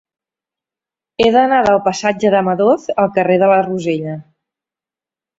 He 1.21 1.25
d'anar 1.35 1.59
del 1.67 1.77
passatge 1.87 2.31
de 2.35 2.41
Madoz 2.47 2.87
al 3.03 3.11
carrer 3.17 3.35
de 3.43 3.49
la 3.53 3.59
Rosella. 3.69 4.15